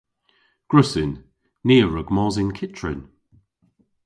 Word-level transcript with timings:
Gwrussyn. 0.69 1.11
Ni 1.67 1.77
a 1.85 1.87
wrug 1.87 2.09
mos 2.15 2.35
yn 2.41 2.55
kyttrin. 2.57 3.01